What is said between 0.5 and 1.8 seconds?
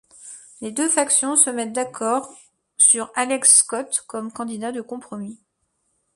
Les deux factions se mettent